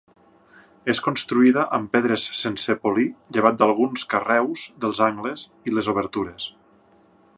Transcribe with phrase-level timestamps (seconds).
[0.93, 3.05] És construïda amb pedres sense polir
[3.37, 6.49] llevat d'alguns carreus dels angles i les obertures.